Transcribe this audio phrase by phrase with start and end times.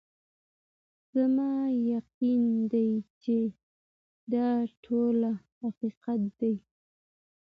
[1.13, 1.51] زما
[1.93, 2.89] یقین دی
[3.21, 3.39] چي
[4.31, 4.47] دا
[4.83, 6.55] ټوله حقیقت دی